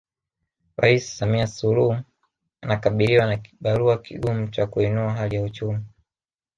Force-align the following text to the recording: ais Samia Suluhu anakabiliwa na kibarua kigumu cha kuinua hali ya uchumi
ais 0.77 0.99
Samia 1.17 1.47
Suluhu 1.47 1.97
anakabiliwa 2.61 3.25
na 3.25 3.37
kibarua 3.37 3.97
kigumu 3.97 4.47
cha 4.47 4.67
kuinua 4.67 5.13
hali 5.13 5.35
ya 5.35 5.43
uchumi 5.43 5.79